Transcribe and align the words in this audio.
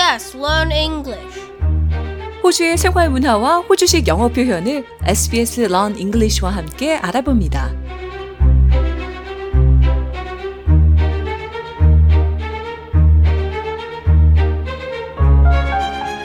SBS 0.00 0.38
Learn 0.38 0.72
English. 0.72 1.40
호주의 2.42 2.78
생활 2.78 3.10
문화와 3.10 3.58
호주식 3.58 4.08
영어 4.08 4.28
표현을 4.28 4.86
SBS 5.04 5.60
Learn 5.64 5.98
English와 5.98 6.56
함께 6.56 6.96
알아봅니다. 6.96 7.70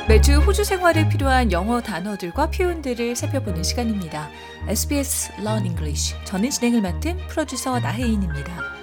매주 0.08 0.40
호주 0.40 0.64
생활에 0.64 1.10
필요한 1.10 1.52
영어 1.52 1.82
단어들과 1.82 2.52
표현들을 2.52 3.14
살펴보는 3.18 3.62
시간입니다. 3.64 4.30
SBS 4.70 5.34
Learn 5.40 5.66
English. 5.66 6.16
저는 6.24 6.50
진행을 6.50 6.82
맡은 6.82 7.18
프로듀서 7.28 7.78
나혜인입니다. 7.82 8.75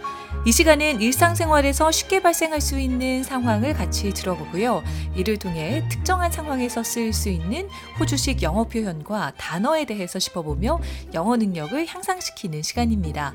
이 0.45 0.51
시간은 0.51 1.01
일상생활에서 1.01 1.93
쉽게 1.93 2.21
발생할 2.21 2.61
수 2.61 2.79
있는 2.79 3.23
상황을 3.23 3.75
같이 3.75 4.13
들어보고요. 4.13 4.83
이를 5.15 5.39
통해 5.39 5.87
특정한 5.89 6.33
상황에서 6.33 6.83
쓰일 6.83 7.13
수 7.13 7.29
있는 7.29 7.69
호주식 8.01 8.43
영어 8.43 8.65
표현과 8.65 9.35
단어에 9.39 9.85
대해서 9.85 10.19
짚어보며 10.19 10.81
영어 11.15 11.37
능력을 11.37 11.87
향상시키는 11.87 12.63
시간입니다. 12.63 13.35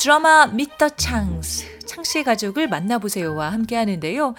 드라마 0.00 0.46
미터 0.46 0.88
창스, 0.88 1.80
창씨 1.84 2.24
가족을 2.24 2.68
만나보세요와 2.68 3.52
함께 3.52 3.76
하는데요. 3.76 4.34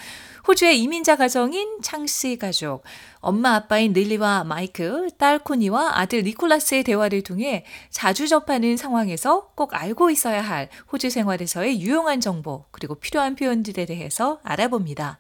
호주의 0.48 0.82
이민자 0.82 1.18
가정인 1.18 1.82
창씨 1.82 2.38
가족, 2.38 2.84
엄마 3.20 3.56
아빠인 3.56 3.94
릴리와 3.94 4.44
마이크, 4.44 5.08
딸 5.18 5.40
코니와 5.40 6.00
아들 6.00 6.24
니콜라스의 6.24 6.84
대화를 6.84 7.22
통해 7.22 7.64
자주 7.90 8.28
접하는 8.28 8.76
상황에서 8.76 9.52
꼭 9.56 9.74
알고 9.74 10.10
있어야 10.10 10.42
할 10.42 10.70
호주 10.92 11.10
생활에서의 11.12 11.80
유용한 11.82 12.22
정보, 12.22 12.66
그리고 12.72 12.96
필요한 12.96 13.36
표현들에 13.36 13.86
대해서 13.86 14.40
알아봅니다. 14.44 15.20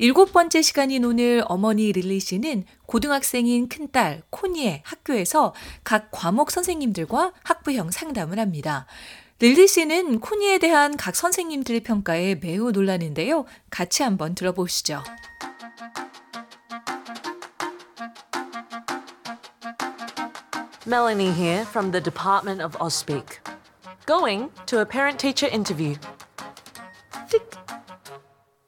일곱 0.00 0.32
번째 0.32 0.62
시간인 0.62 1.04
오늘 1.04 1.42
어머니 1.46 1.90
릴리 1.90 2.20
씨는 2.20 2.64
고등학생인 2.86 3.68
큰딸 3.68 4.22
코니의 4.30 4.82
학교에서 4.84 5.52
각 5.82 6.10
과목 6.12 6.52
선생님들과 6.52 7.32
학부형 7.42 7.90
상담을 7.90 8.38
합니다. 8.38 8.86
릴리 9.39 9.67
씨는 9.67 10.19
코니에 10.19 10.57
대한 10.59 10.95
각 10.95 11.15
선생님들의 11.15 11.81
평가에 11.81 12.35
매우 12.35 12.71
놀라는데요. 12.71 13.45
같이 13.69 14.03
한번 14.03 14.35
들어보시죠. 14.35 15.03
Melanie 20.85 21.31
here 21.31 21.61
from 21.63 21.91
the 21.91 22.01
Department 22.01 22.61
of 22.61 22.77
Ausspeak. 22.79 23.39
Going 24.05 24.49
to 24.65 24.79
a 24.81 24.85
parent 24.85 25.17
teacher 25.17 25.47
interview. 25.47 25.95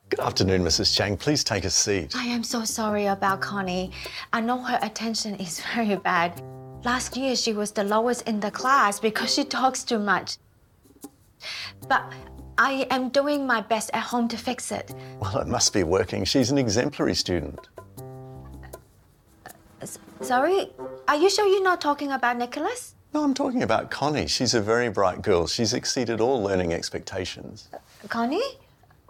Good 0.09 0.19
afternoon, 0.19 0.63
Mrs. 0.63 0.95
Chang. 0.95 1.17
Please 1.17 1.43
take 1.43 1.65
a 1.65 1.69
seat. 1.69 2.15
I 2.15 2.25
am 2.25 2.41
so 2.41 2.63
sorry 2.63 3.07
about 3.07 3.41
Connie. 3.41 3.91
I 4.31 4.39
know 4.39 4.59
her 4.59 4.79
attention 4.81 5.35
is 5.35 5.59
very 5.75 5.97
bad. 5.97 6.41
Last 6.85 7.17
year, 7.17 7.35
she 7.35 7.51
was 7.51 7.71
the 7.71 7.83
lowest 7.83 8.27
in 8.27 8.39
the 8.39 8.49
class 8.49 8.99
because 8.99 9.33
she 9.33 9.43
talks 9.43 9.83
too 9.83 9.99
much. 9.99 10.37
But 11.88 12.12
I 12.58 12.86
am 12.90 13.08
doing 13.08 13.46
my 13.46 13.60
best 13.62 13.90
at 13.94 14.02
home 14.02 14.28
to 14.28 14.36
fix 14.36 14.70
it. 14.70 14.94
Well, 15.18 15.38
it 15.38 15.46
must 15.48 15.72
be 15.72 15.82
working. 15.82 16.24
She's 16.24 16.50
an 16.50 16.58
exemplary 16.58 17.14
student. 17.14 17.68
Uh, 19.46 19.86
sorry? 20.20 20.70
Are 21.08 21.16
you 21.16 21.30
sure 21.30 21.46
you're 21.46 21.64
not 21.64 21.80
talking 21.80 22.12
about 22.12 22.36
Nicholas? 22.36 22.94
No, 23.12 23.24
I'm 23.24 23.34
talking 23.34 23.62
about 23.62 23.90
Connie. 23.90 24.28
She's 24.28 24.54
a 24.54 24.60
very 24.60 24.88
bright 24.88 25.22
girl. 25.22 25.46
She's 25.46 25.74
exceeded 25.74 26.20
all 26.20 26.42
learning 26.42 26.72
expectations. 26.72 27.68
Uh, 27.72 27.78
Connie? 28.08 28.58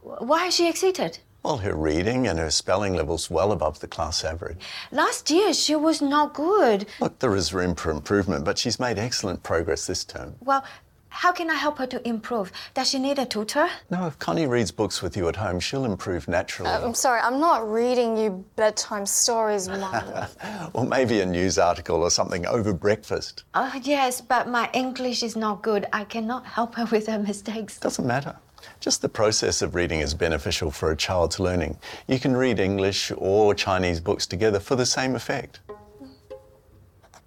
Why 0.03 0.45
has 0.45 0.55
she 0.55 0.69
exceeded? 0.69 1.19
Well, 1.43 1.59
her 1.59 1.75
reading 1.75 2.27
and 2.27 2.39
her 2.39 2.51
spelling 2.51 2.95
level's 2.95 3.31
well 3.31 3.51
above 3.53 3.81
the 3.81 3.89
class 3.89 4.25
average. 4.25 4.59
Last 4.93 5.31
year, 5.31 5.53
she 5.55 5.75
was 5.75 6.01
not 6.03 6.35
good. 6.35 6.87
Look, 7.01 7.19
there 7.19 7.35
is 7.35 7.53
room 7.53 7.75
for 7.75 7.91
improvement, 7.91 8.45
but 8.45 8.59
she's 8.59 8.79
made 8.79 8.99
excellent 8.99 9.43
progress 9.43 9.87
this 9.87 10.05
term. 10.05 10.35
Well, 10.41 10.65
how 11.11 11.33
can 11.33 11.51
I 11.51 11.55
help 11.55 11.79
her 11.79 11.87
to 11.87 12.09
improve? 12.09 12.51
Does 12.73 12.91
she 12.91 12.99
need 12.99 13.19
a 13.19 13.27
tutor? 13.27 13.69
No, 13.91 14.07
if 14.07 14.19
Connie 14.19 14.47
reads 14.47 14.71
books 14.71 15.03
with 15.03 15.17
you 15.17 15.29
at 15.29 15.37
home, 15.37 15.61
she'll 15.61 15.85
improve 15.85 16.29
naturally. 16.29 16.71
Uh, 16.71 16.87
I'm 16.87 16.95
sorry, 16.95 17.21
I'm 17.21 17.39
not 17.39 17.71
reading 17.71 18.17
you 18.17 18.45
bedtime 18.57 19.05
stories, 19.05 19.69
Mum. 19.69 20.27
or 20.73 20.87
maybe 20.87 21.21
a 21.21 21.27
news 21.27 21.59
article 21.59 22.03
or 22.03 22.11
something 22.11 22.47
over 22.47 22.73
breakfast. 22.73 23.45
Oh, 23.55 23.73
yes, 23.83 24.21
but 24.21 24.49
my 24.49 24.71
English 24.73 25.23
is 25.23 25.37
not 25.37 25.63
good. 25.63 25.87
I 25.93 26.05
cannot 26.05 26.47
help 26.47 26.77
her 26.77 26.87
with 26.87 27.09
her 27.09 27.19
mistakes. 27.19 27.79
Doesn't 27.79 28.07
matter. 28.07 28.37
Just 28.79 29.03
the 29.03 29.09
process 29.09 29.63
of 29.63 29.75
reading 29.75 30.01
is 30.01 30.15
beneficial 30.15 30.71
for 30.71 30.91
a 30.91 30.97
child's 30.97 31.41
learning. 31.41 31.79
You 32.07 32.19
can 32.19 32.37
read 32.37 32.61
English 32.61 33.13
or 33.17 33.55
Chinese 33.55 34.01
books 34.01 34.27
together 34.27 34.61
for 34.61 34.77
the 34.77 34.87
same 34.87 35.17
effect. 35.17 35.61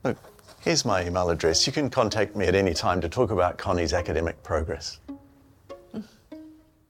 Look, 0.03 0.17
here's 0.63 0.85
my 0.85 1.05
email 1.05 1.29
address. 1.29 1.67
You 1.67 1.73
can 1.73 1.89
contact 1.89 2.35
me 2.35 2.45
at 2.45 2.55
any 2.55 2.73
time 2.73 3.01
to 3.01 3.09
talk 3.09 3.31
about 3.31 3.57
Connie's 3.57 3.93
academic 3.93 4.41
progress. 4.43 4.99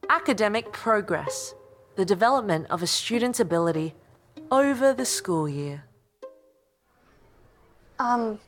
Academic 0.09 0.71
progress, 0.71 1.55
the 1.95 2.05
development 2.05 2.67
of 2.69 2.83
a 2.83 2.87
student's 2.87 3.39
ability 3.39 3.95
over 4.51 4.93
the 4.93 5.05
school 5.05 5.49
year. 5.49 5.83
um, 7.99 8.39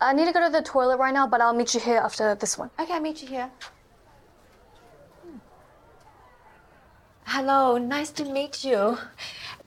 I 0.00 0.12
need 0.12 0.26
to 0.26 0.32
go 0.32 0.44
to 0.44 0.52
the 0.52 0.62
toilet 0.62 0.98
right 0.98 1.14
now, 1.14 1.26
but 1.26 1.40
I'll 1.40 1.54
meet 1.54 1.74
you 1.74 1.80
here 1.80 1.96
after 1.96 2.34
this 2.34 2.58
one. 2.58 2.70
Okay, 2.78 2.92
I'll 2.92 3.00
meet 3.00 3.22
you 3.22 3.28
here. 3.28 3.50
Hello, 7.24 7.78
nice 7.78 8.10
to 8.10 8.24
meet 8.24 8.62
you. 8.62 8.98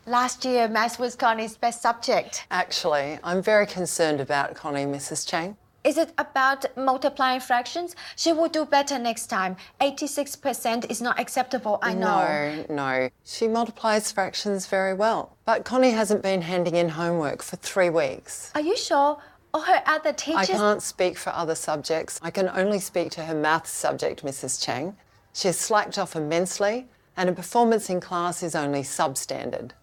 Last 0.10 0.44
year, 0.44 0.68
maths 0.68 0.98
was 0.98 1.16
Connie's 1.16 1.56
best 1.56 1.84
subject. 1.84 2.48
Actually, 2.50 3.20
I'm 3.24 3.44
very 3.44 3.68
concerned 3.68 4.20
about 4.20 4.56
Connie, 4.56 4.88
Mrs. 4.88 5.28
Chang. 5.28 5.56
Is 5.84 6.00
it 6.00 6.14
about 6.18 6.66
multiplying 6.76 7.40
fractions? 7.40 7.96
She 8.16 8.34
will 8.34 8.50
do 8.50 8.66
better 8.66 8.98
next 8.98 9.28
time. 9.28 9.56
86% 9.80 10.90
is 10.90 11.00
not 11.00 11.20
acceptable, 11.20 11.78
I 11.84 11.94
know. 11.94 12.66
No, 12.70 12.76
no. 12.76 13.10
She 13.24 13.48
multiplies 13.48 14.12
fractions 14.12 14.66
very 14.66 14.96
well. 14.96 15.38
But 15.46 15.64
Connie 15.64 15.92
hasn't 15.92 16.24
been 16.24 16.42
handing 16.42 16.74
in 16.74 16.90
homework 16.90 17.44
for 17.44 17.58
three 17.58 17.92
weeks. 17.92 18.52
Are 18.56 18.62
you 18.62 18.76
sure? 18.76 19.20
Or 19.54 19.62
her 19.62 19.84
other 19.86 20.12
teachers? 20.12 20.50
I 20.50 20.54
can't 20.54 20.82
speak 20.82 21.20
for 21.20 21.30
other 21.34 21.54
subjects. 21.54 22.20
I 22.24 22.32
can 22.32 22.50
only 22.50 22.80
speak 22.80 23.12
to 23.12 23.26
her 23.26 23.36
maths 23.36 23.70
subject, 23.70 24.26
Mrs. 24.26 24.60
Chang. 24.60 24.98
She 25.34 25.50
has 25.50 25.60
slacked 25.60 26.00
off 26.00 26.16
immensely, 26.16 26.88
and 27.16 27.30
her 27.30 27.36
performance 27.36 27.92
in 27.92 28.00
class 28.02 28.42
is 28.42 28.56
only 28.56 28.82
substandard. 28.82 29.74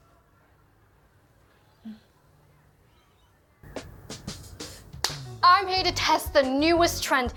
I'm 5.48 5.68
here 5.68 5.84
to 5.84 5.92
test 5.92 6.32
the 6.32 6.42
newest 6.42 7.04
trend. 7.04 7.32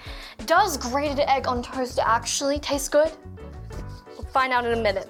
Does 0.47 0.77
grated 0.77 1.19
egg 1.19 1.47
on 1.47 1.61
toast 1.61 1.99
actually 2.03 2.57
taste 2.57 2.91
good? 2.91 3.11
We'll 4.17 4.27
find 4.33 4.51
out 4.51 4.65
in 4.65 4.73
a 4.73 4.81
minute. 4.81 5.07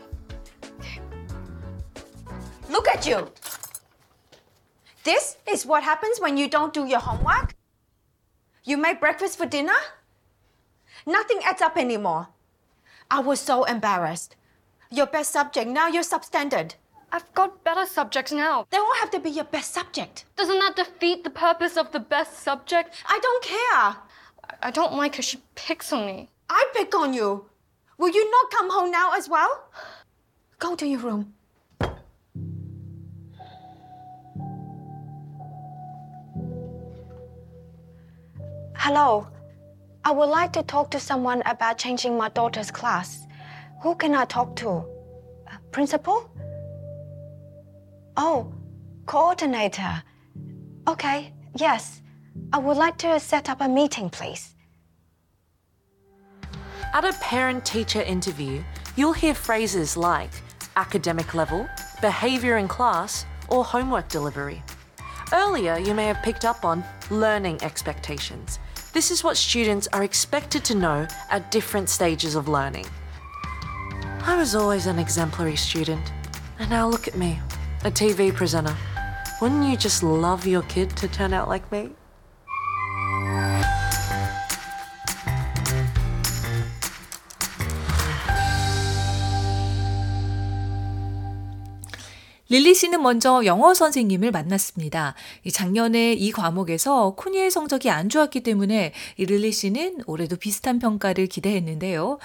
Look 2.69 2.89
at 2.89 3.07
you. 3.07 3.31
This 5.05 5.37
is 5.47 5.65
what 5.65 5.81
happens 5.81 6.19
when 6.19 6.35
you 6.35 6.49
don't 6.49 6.73
do 6.73 6.85
your 6.85 6.99
homework? 6.99 7.55
You 8.65 8.75
make 8.75 8.99
breakfast 8.99 9.37
for 9.37 9.45
dinner? 9.45 9.79
Nothing 11.07 11.39
adds 11.45 11.61
up 11.61 11.77
anymore. 11.77 12.27
I 13.09 13.21
was 13.21 13.39
so 13.39 13.63
embarrassed. 13.63 14.35
Your 14.91 15.07
best 15.07 15.31
subject, 15.31 15.69
now 15.69 15.87
you're 15.87 16.03
substandard. 16.03 16.73
I've 17.11 17.33
got 17.33 17.63
better 17.63 17.85
subjects 17.85 18.31
now. 18.31 18.65
They 18.69 18.77
won't 18.77 18.99
have 18.99 19.11
to 19.11 19.19
be 19.19 19.29
your 19.29 19.45
best 19.45 19.73
subject. 19.73 20.25
Doesn't 20.35 20.59
that 20.59 20.75
defeat 20.75 21.23
the 21.23 21.29
purpose 21.29 21.75
of 21.77 21.91
the 21.91 21.99
best 21.99 22.39
subject? 22.39 22.95
I 23.07 23.19
don't 23.21 23.43
care. 23.43 23.95
I 24.61 24.71
don't 24.71 24.93
like 24.93 25.15
her. 25.15 25.21
She 25.21 25.39
picks 25.55 25.91
on 25.91 26.05
me. 26.05 26.29
I 26.49 26.63
pick 26.73 26.95
on 26.95 27.13
you. 27.13 27.45
Will 27.97 28.09
you 28.09 28.29
not 28.31 28.51
come 28.51 28.69
home 28.69 28.91
now 28.91 29.13
as 29.13 29.27
well? 29.27 29.69
Go 30.59 30.75
to 30.75 30.85
your 30.87 30.99
room. 30.99 31.33
Hello. 38.75 39.27
I 40.05 40.11
would 40.11 40.29
like 40.29 40.53
to 40.53 40.63
talk 40.63 40.89
to 40.91 40.99
someone 40.99 41.41
about 41.45 41.77
changing 41.77 42.17
my 42.17 42.29
daughter's 42.29 42.71
class. 42.71 43.27
Who 43.81 43.95
can 43.95 44.15
I 44.15 44.25
talk 44.25 44.55
to? 44.57 44.69
Uh, 44.69 45.57
Principal? 45.71 46.29
Oh, 48.21 48.51
coordinator. 49.05 50.03
Okay, 50.89 51.31
yes. 51.55 52.01
I 52.51 52.57
would 52.57 52.75
like 52.75 52.97
to 52.97 53.17
set 53.17 53.49
up 53.49 53.61
a 53.61 53.69
meeting, 53.69 54.09
please. 54.09 54.55
At 56.93 57.05
a 57.05 57.13
parent 57.21 57.65
teacher 57.65 58.01
interview, 58.01 58.61
you'll 58.97 59.13
hear 59.13 59.33
phrases 59.33 59.95
like 59.95 60.31
academic 60.75 61.33
level, 61.33 61.65
behaviour 62.01 62.57
in 62.57 62.67
class, 62.67 63.25
or 63.47 63.63
homework 63.63 64.09
delivery. 64.09 64.61
Earlier, 65.31 65.77
you 65.77 65.93
may 65.93 66.07
have 66.07 66.21
picked 66.21 66.43
up 66.43 66.65
on 66.65 66.83
learning 67.09 67.63
expectations. 67.63 68.59
This 68.91 69.11
is 69.11 69.23
what 69.23 69.37
students 69.37 69.87
are 69.93 70.03
expected 70.03 70.65
to 70.65 70.75
know 70.75 71.07
at 71.29 71.51
different 71.51 71.87
stages 71.87 72.35
of 72.35 72.49
learning. 72.49 72.87
I 74.23 74.35
was 74.37 74.55
always 74.55 74.87
an 74.87 74.99
exemplary 74.99 75.55
student. 75.55 76.11
And 76.59 76.69
now 76.69 76.89
look 76.89 77.07
at 77.07 77.15
me, 77.15 77.39
a 77.85 77.91
TV 77.91 78.33
presenter. 78.33 78.75
Wouldn't 79.39 79.63
you 79.63 79.77
just 79.77 80.03
love 80.03 80.45
your 80.45 80.63
kid 80.63 80.95
to 80.97 81.07
turn 81.07 81.33
out 81.33 81.47
like 81.47 81.65
me? 81.71 81.95
릴리 92.51 92.73
씨는 92.73 93.03
먼저 93.03 93.45
영어 93.45 93.75
선생님을 93.75 94.31
만났습니다. 94.31 95.13
작년에 95.53 96.13
이 96.13 96.31
과목에서 96.31 97.13
코니의 97.15 97.51
성적이 97.51 97.91
안 97.91 98.09
좋았기 98.09 98.41
때문에 98.41 98.91
이 99.17 99.25
릴리 99.25 99.51
씨는 99.51 99.99
올해도 100.07 100.35
비슷한 100.35 100.79
평가를 100.79 101.27
기대했는데요. 101.27 102.17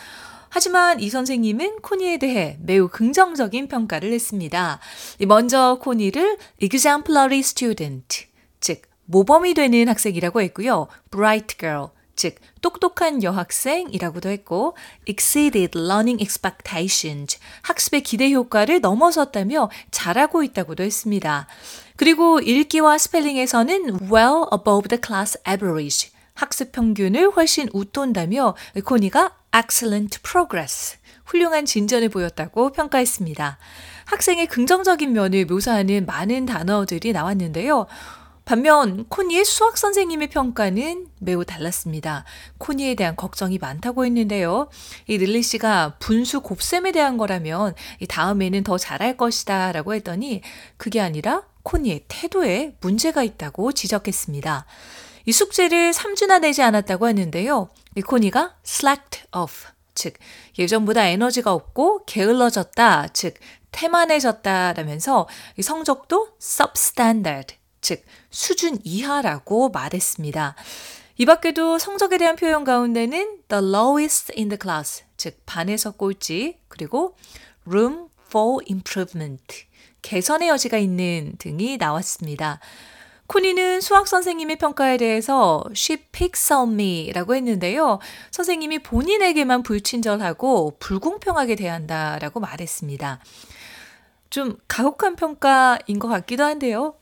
하지만 0.54 1.00
이 1.00 1.10
선생님은 1.10 1.80
코니에 1.82 2.18
대해 2.18 2.56
매우 2.60 2.86
긍정적인 2.86 3.66
평가를 3.66 4.12
했습니다. 4.12 4.78
먼저 5.26 5.80
코니를 5.82 6.38
exemplary 6.62 7.40
student, 7.40 8.26
즉 8.60 8.82
모범이 9.06 9.54
되는 9.54 9.88
학생이라고 9.88 10.40
했고요. 10.42 10.86
bright 11.10 11.58
girl, 11.58 11.88
즉 12.14 12.36
똑똑한 12.60 13.24
여학생이라고도 13.24 14.28
했고 14.28 14.76
exceeded 15.08 15.76
learning 15.76 16.22
expectations 16.22 17.40
학습의 17.62 18.02
기대 18.02 18.30
효과를 18.30 18.80
넘어섰다며 18.80 19.70
잘하고 19.90 20.44
있다고도 20.44 20.84
했습니다. 20.84 21.48
그리고 21.96 22.38
읽기와 22.38 22.98
스펠링에서는 22.98 24.08
well 24.08 24.44
above 24.52 24.88
the 24.88 25.00
class 25.04 25.36
average 25.48 26.13
학습 26.34 26.72
평균을 26.72 27.30
훨씬 27.30 27.68
웃돈다며 27.72 28.56
코니가 28.84 29.36
excellent 29.56 30.20
progress 30.22 30.98
훌륭한 31.24 31.64
진전을 31.64 32.08
보였다고 32.08 32.72
평가했습니다. 32.72 33.56
학생의 34.06 34.48
긍정적인 34.48 35.12
면을 35.12 35.46
묘사하는 35.46 36.06
많은 36.06 36.44
단어들이 36.44 37.12
나왔는데요. 37.12 37.86
반면 38.44 39.06
코니의 39.08 39.44
수학 39.44 39.78
선생님의 39.78 40.28
평가는 40.28 41.06
매우 41.20 41.44
달랐습니다. 41.44 42.24
코니에 42.58 42.94
대한 42.94 43.16
걱정이 43.16 43.58
많다고 43.58 44.04
했는데요. 44.04 44.68
이 45.06 45.16
릴리 45.16 45.42
씨가 45.42 45.96
분수 45.98 46.40
곱셈에 46.40 46.92
대한 46.92 47.16
거라면 47.16 47.74
이 48.00 48.06
다음에는 48.06 48.64
더 48.64 48.76
잘할 48.76 49.16
것이다 49.16 49.72
라고 49.72 49.94
했더니 49.94 50.42
그게 50.76 51.00
아니라 51.00 51.44
코니의 51.62 52.04
태도에 52.08 52.76
문제가 52.80 53.22
있다고 53.22 53.72
지적했습니다. 53.72 54.66
이 55.26 55.32
숙제를 55.32 55.92
3주나 55.92 56.40
내지 56.40 56.62
않았다고 56.62 57.06
하는데요. 57.06 57.70
이 57.96 58.02
코니가 58.02 58.56
slacked 58.64 59.24
off, 59.34 59.68
즉 59.94 60.14
예전보다 60.58 61.06
에너지가 61.06 61.52
없고 61.52 62.04
게을러졌다, 62.04 63.08
즉 63.08 63.34
태만해졌다라면서 63.72 65.28
이 65.56 65.62
성적도 65.62 66.28
substandard, 66.40 67.56
즉 67.80 68.04
수준 68.30 68.78
이하라고 68.84 69.70
말했습니다. 69.70 70.56
이 71.16 71.26
밖에도 71.26 71.78
성적에 71.78 72.18
대한 72.18 72.36
표현 72.36 72.64
가운데는 72.64 73.42
the 73.48 73.64
lowest 73.64 74.32
in 74.36 74.48
the 74.48 74.58
class, 74.60 75.04
즉 75.16 75.40
반에서 75.46 75.92
꼴찌, 75.92 76.58
그리고 76.68 77.16
room 77.66 78.08
for 78.26 78.64
improvement, 78.68 79.66
개선의 80.02 80.48
여지가 80.48 80.78
있는 80.78 81.34
등이 81.38 81.76
나왔습니다. 81.78 82.60
코니는 83.26 83.80
수학 83.80 84.06
선생님의 84.06 84.56
평가에 84.56 84.96
대해서 84.96 85.64
she 85.74 85.96
picks 86.12 86.52
on 86.52 86.72
me 86.72 87.12
라고 87.12 87.34
했는데요. 87.34 87.98
선생님이 88.30 88.80
본인에게만 88.80 89.62
불친절하고 89.62 90.76
불공평하게 90.78 91.56
대한다 91.56 92.18
라고 92.18 92.40
말했습니다. 92.40 93.20
좀 94.30 94.56
가혹한 94.68 95.16
평가인 95.16 95.98
것 95.98 96.08
같기도 96.08 96.44
한데요. 96.44 96.94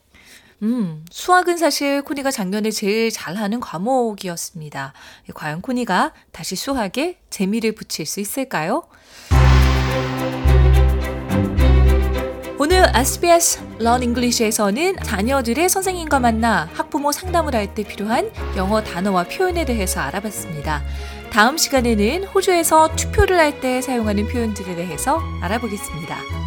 음, 0.61 1.03
수학은 1.11 1.57
사실 1.57 2.01
코니가 2.03 2.31
작년에 2.31 2.71
제일 2.71 3.11
잘하는 3.11 3.59
과목이었습니다. 3.59 4.93
과연 5.33 5.61
코니가 5.61 6.13
다시 6.31 6.55
수학에 6.55 7.19
재미를 7.29 7.73
붙일 7.73 8.05
수 8.05 8.21
있을까요? 8.21 8.83
오늘 12.73 12.89
SBS 12.95 13.59
Learn 13.79 14.01
English에서는 14.01 14.95
자녀들의 15.03 15.69
선생님과 15.69 16.19
만나 16.19 16.67
학부모 16.73 17.11
상담을 17.11 17.53
할 17.53 17.75
때 17.75 17.83
필요한 17.83 18.31
영어 18.57 18.81
단어와 18.81 19.25
표현에 19.25 19.63
대해서 19.63 19.99
알아봤습니다. 20.01 20.81
다음 21.31 21.55
시간에는 21.55 22.23
호주에서 22.23 22.95
투표를 22.95 23.37
할 23.37 23.61
때 23.61 23.79
사용하는 23.79 24.27
표현들에 24.27 24.73
대해서 24.75 25.21
알아보겠습니다. 25.43 26.42